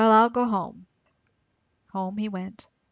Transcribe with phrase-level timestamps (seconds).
[0.09, 0.87] I'll go home."
[1.91, 2.65] Home he went.